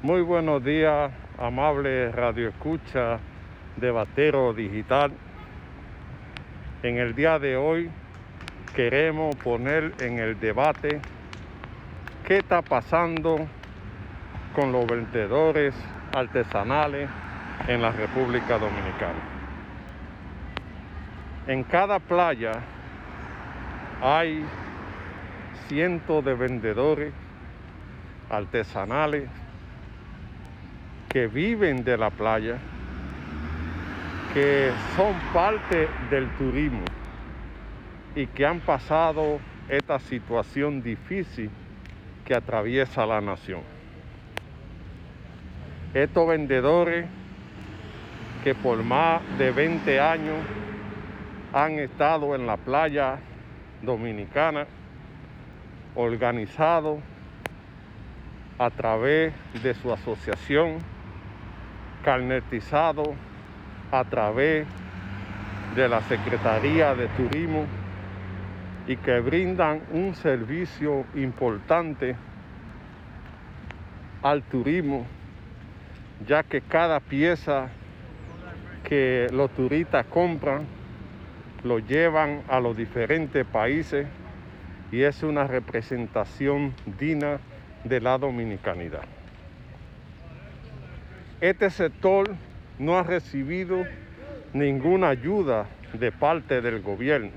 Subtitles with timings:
[0.00, 3.18] Muy buenos días, amable Radio Escucha
[3.74, 5.10] de Batero Digital.
[6.84, 7.90] En el día de hoy
[8.76, 11.00] queremos poner en el debate
[12.24, 13.38] qué está pasando
[14.54, 15.74] con los vendedores
[16.14, 17.10] artesanales
[17.66, 19.18] en la República Dominicana.
[21.48, 22.52] En cada playa
[24.00, 24.44] hay
[25.66, 27.12] cientos de vendedores
[28.30, 29.28] artesanales
[31.08, 32.58] que viven de la playa,
[34.34, 36.84] que son parte del turismo
[38.14, 41.50] y que han pasado esta situación difícil
[42.24, 43.62] que atraviesa la nación.
[45.94, 47.06] Estos vendedores
[48.44, 50.36] que por más de 20 años
[51.52, 53.18] han estado en la playa
[53.82, 54.66] dominicana,
[55.94, 56.98] organizados
[58.58, 60.78] a través de su asociación
[62.02, 63.14] carnetizado
[63.90, 64.66] a través
[65.74, 67.66] de la Secretaría de Turismo
[68.86, 72.16] y que brindan un servicio importante
[74.22, 75.06] al turismo,
[76.26, 77.68] ya que cada pieza
[78.84, 80.66] que los turistas compran
[81.64, 84.06] lo llevan a los diferentes países
[84.90, 87.40] y es una representación digna
[87.84, 89.17] de la dominicanidad.
[91.40, 92.34] Este sector
[92.80, 93.86] no ha recibido
[94.52, 97.30] ninguna ayuda de parte del gobierno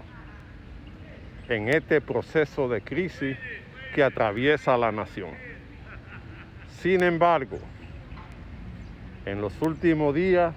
[1.48, 3.38] en este proceso de crisis
[3.94, 5.30] que atraviesa la nación.
[6.80, 7.60] Sin embargo,
[9.28, 10.56] en los últimos días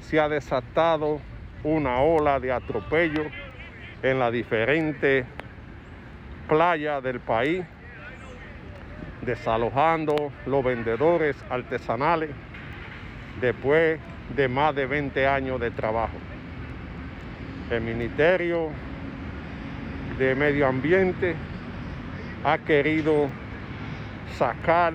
[0.00, 1.20] se ha desatado
[1.62, 3.22] una ola de atropello
[4.02, 5.24] en las diferentes
[6.48, 7.64] playas del país,
[9.22, 12.30] desalojando los vendedores artesanales
[13.40, 13.98] después
[14.36, 16.16] de más de 20 años de trabajo.
[17.70, 18.70] El Ministerio
[20.18, 21.34] de Medio Ambiente
[22.44, 23.28] ha querido
[24.36, 24.94] sacar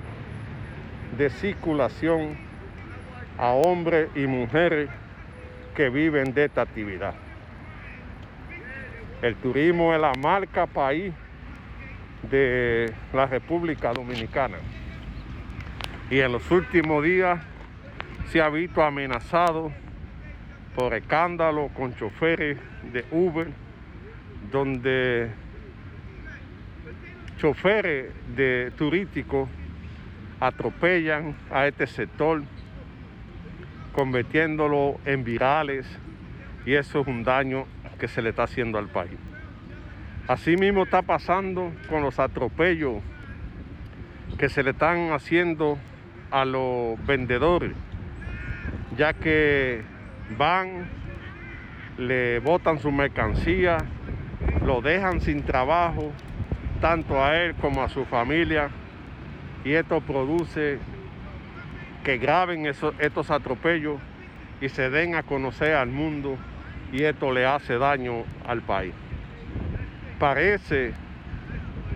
[1.18, 2.38] de circulación
[3.38, 4.90] a hombres y mujeres
[5.76, 7.14] que viven de esta actividad.
[9.22, 11.14] El turismo es la marca país
[12.30, 14.58] de la República Dominicana.
[16.10, 17.40] Y en los últimos días
[18.30, 19.72] se ha visto amenazado
[20.76, 22.58] por escándalo con choferes
[22.92, 23.48] de Uber,
[24.52, 25.30] donde
[27.38, 29.50] choferes de turísticos
[30.40, 32.44] atropellan a este sector,
[33.94, 35.86] convirtiéndolo en virales,
[36.66, 37.66] y eso es un daño
[38.00, 39.20] que se le está haciendo al país.
[40.28, 43.02] Asimismo está pasando con los atropellos
[44.38, 45.78] que se le están haciendo
[46.32, 47.74] a los vendedores
[48.98, 49.82] ya que
[50.38, 50.88] van,
[51.98, 53.78] le botan su mercancía,
[54.66, 56.12] lo dejan sin trabajo,
[56.82, 58.70] tanto a él como a su familia,
[59.64, 60.80] y esto produce
[62.04, 64.00] que graben estos atropellos
[64.60, 66.38] y se den a conocer al mundo
[66.92, 68.94] y esto le hace daño al país.
[70.20, 70.94] Parece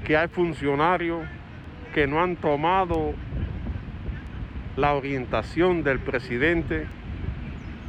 [0.06, 1.26] que hay funcionarios
[1.94, 3.14] que no han tomado
[4.78, 6.86] la orientación del presidente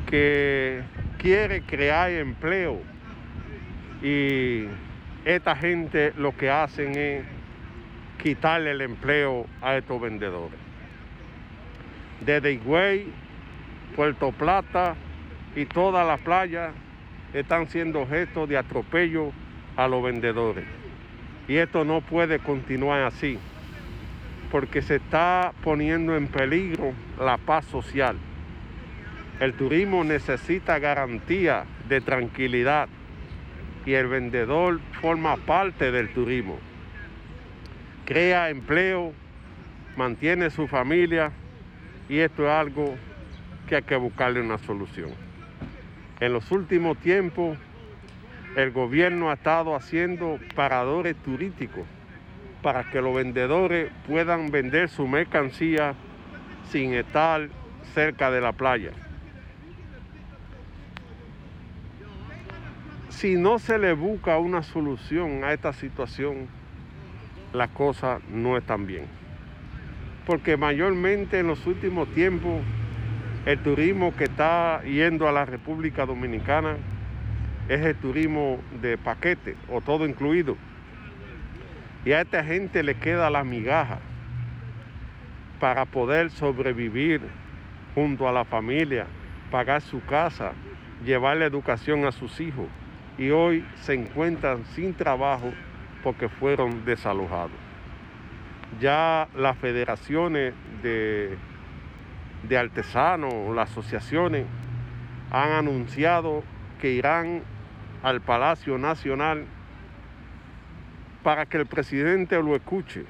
[0.07, 0.81] que
[1.19, 2.81] quiere crear empleo
[4.03, 4.65] y
[5.27, 7.25] esta gente lo que hacen es
[8.23, 10.59] quitarle el empleo a estos vendedores.
[12.23, 13.13] Desde Higüey,
[13.95, 14.97] Puerto Plata
[15.55, 16.71] y toda la playa
[17.35, 19.31] están siendo gestos de atropello
[19.77, 20.65] a los vendedores.
[21.49, 23.39] Y esto no puede continuar así
[24.51, 28.17] porque se está poniendo en peligro la paz social.
[29.41, 32.89] El turismo necesita garantía de tranquilidad
[33.87, 36.59] y el vendedor forma parte del turismo.
[38.05, 39.13] Crea empleo,
[39.97, 41.31] mantiene su familia
[42.09, 42.97] y esto es algo
[43.69, 45.11] que hay que buscarle una solución.
[46.21, 47.59] En los últimos tiempos
[48.57, 51.87] el gobierno ha estado haciendo paradores turísticos
[52.63, 55.95] para que los vendedores puedan vender su mercancía
[56.71, 57.49] sin estar
[57.95, 58.91] cerca de la playa.
[63.11, 66.47] Si no se le busca una solución a esta situación,
[67.53, 69.07] la cosa no están bien.
[70.27, 72.61] Porque mayormente en los últimos tiempos
[73.47, 76.77] el turismo que está yendo a la República Dominicana
[77.69, 80.57] es el turismo de paquete o todo incluido
[82.05, 83.99] y a esta gente le queda la migaja.
[85.61, 87.21] para poder sobrevivir
[87.95, 89.07] junto a la familia,
[89.51, 90.53] pagar su casa,
[91.05, 92.67] llevar la educación a sus hijos
[93.19, 95.53] y hoy se encuentran sin trabajo
[96.03, 97.51] porque fueron desalojados.
[98.81, 101.37] Ya las federaciones de,
[102.45, 104.47] de artesanos, las asociaciones,
[105.31, 106.45] han anunciado
[106.81, 107.43] que irán
[108.03, 109.47] al Palacio Nacional
[111.23, 113.05] para que el presidente lo escuche,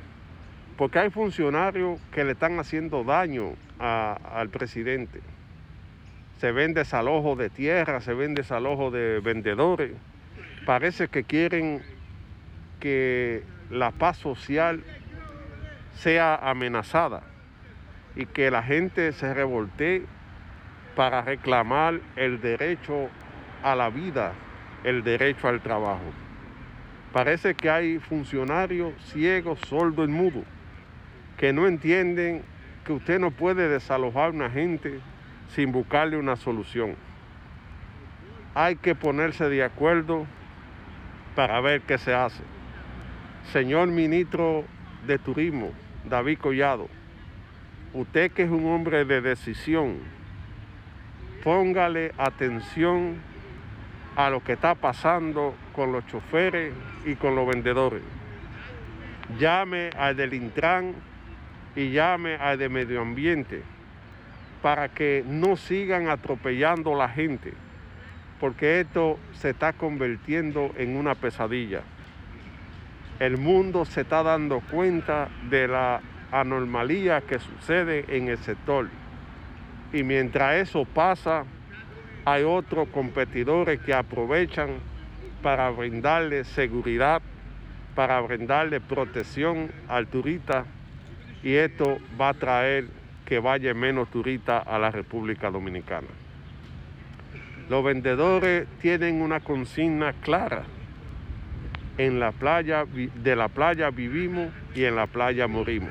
[0.77, 5.21] porque hay funcionarios que le están haciendo daño al presidente.
[6.39, 9.93] Se ven desalojos de tierra, se ven desalojos de vendedores.
[10.65, 11.83] Parece que quieren
[12.81, 14.83] que la paz social
[15.95, 17.23] sea amenazada
[18.15, 20.05] y que la gente se revoltee
[20.95, 23.09] para reclamar el derecho
[23.63, 24.33] a la vida,
[24.85, 26.28] el derecho al trabajo.
[27.13, 30.45] Parece que hay funcionarios ciegos, sordos y mudos
[31.39, 32.43] que no entienden
[32.85, 35.01] que usted no puede desalojar a una gente
[35.55, 36.97] sin buscarle una solución.
[38.55, 40.27] Hay que ponerse de acuerdo
[41.37, 42.43] para ver qué se hace.
[43.53, 44.65] Señor ministro
[45.07, 45.71] de Turismo,
[46.05, 46.89] David Collado,
[47.95, 49.99] usted que es un hombre de decisión,
[51.45, 53.17] póngale atención
[54.19, 56.75] a lo que está pasando con los choferes
[57.07, 58.03] y con los vendedores.
[59.39, 60.93] Llame al del Intran
[61.77, 63.63] y llame al de Medio Ambiente
[64.61, 67.53] para que no sigan atropellando a la gente,
[68.41, 71.83] porque esto se está convirtiendo en una pesadilla.
[73.21, 76.01] El mundo se está dando cuenta de la
[76.33, 78.89] anormalía que sucede en el sector.
[79.93, 81.45] Y mientras eso pasa,
[82.33, 84.71] hay otros competidores que aprovechan
[85.43, 87.23] para brindarle seguridad,
[87.95, 90.67] para brindarle protección al turista
[91.43, 92.87] y esto va a traer
[93.25, 96.09] que vaya menos turistas a la República Dominicana.
[97.69, 100.65] Los vendedores tienen una consigna clara.
[101.99, 105.91] En la playa, de la playa vivimos y en la playa morimos.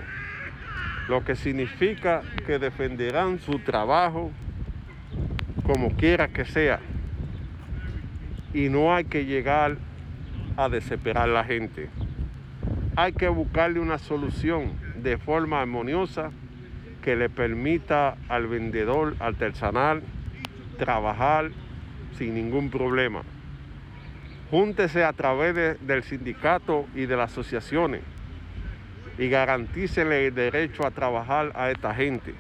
[1.10, 4.32] Lo que significa que defenderán su trabajo
[5.68, 6.80] como quiera que sea.
[8.54, 9.76] Y no hay que llegar
[10.56, 11.90] a desesperar a la gente.
[12.96, 14.72] Hay que buscarle una solución
[15.04, 16.32] de forma armoniosa
[17.04, 20.02] que le permita al vendedor artesanal
[20.80, 21.52] trabajar
[22.18, 23.24] sin ningún problema.
[24.50, 28.02] Júntese a través del sindicato y de las asociaciones
[29.18, 32.34] y garantícele el derecho a trabajar a esta gente,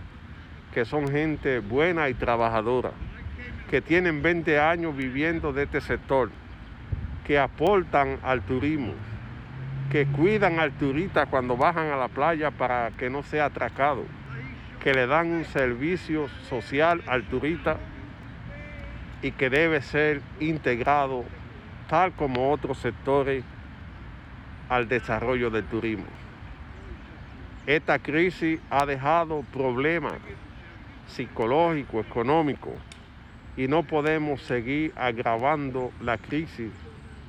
[0.73, 2.91] que son gente buena y trabajadora,
[3.69, 6.29] que tienen 20 años viviendo de este sector,
[7.25, 8.93] que aportan al turismo,
[9.91, 14.03] que cuidan al turista cuando bajan a la playa para que no sea atracado,
[14.81, 17.77] que le dan un servicio social al turista
[19.21, 21.25] y que debe ser integrado
[21.89, 23.43] tal como otros sectores
[24.69, 26.05] al desarrollo del turismo.
[27.65, 30.13] Esta crisis ha dejado problemas
[31.07, 32.73] psicológicos, económicos,
[33.57, 36.71] y no podemos seguir agravando la crisis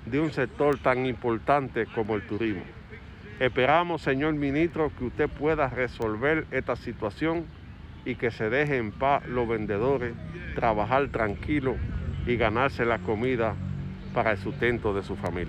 [0.05, 2.63] de un sector tan importante como el turismo.
[3.41, 7.47] Esperamos, señor ministro, que usted pueda resolver esta situación
[8.05, 10.15] y que se deje en paz los vendedores,
[10.55, 11.77] trabajar tranquilo
[12.27, 13.55] y ganarse la comida
[14.13, 15.47] para el sustento de su familia.